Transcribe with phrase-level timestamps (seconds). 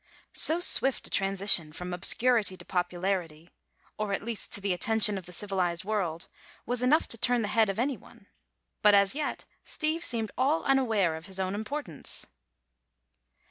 [0.33, 5.31] So swift a transition from obscurity to popularity—or at least to the attention of the
[5.31, 8.25] civilized world—was enough to turn the head of anyone;
[8.81, 12.25] but as yet Steve seemed all unaware of his own importance.